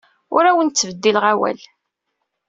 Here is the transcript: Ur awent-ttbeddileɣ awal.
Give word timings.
Ur 0.35 0.43
awent-ttbeddileɣ 0.45 1.25
awal. 1.31 1.59